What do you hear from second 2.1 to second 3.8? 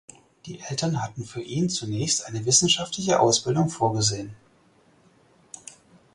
eine wissenschaftliche Ausbildung